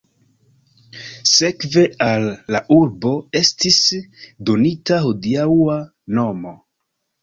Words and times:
Sekve 1.31 1.83
al 2.07 2.25
la 2.57 2.63
urbo 2.79 3.13
estis 3.43 3.81
donita 4.51 5.03
hodiaŭa 5.09 5.81
nomo. 6.21 6.61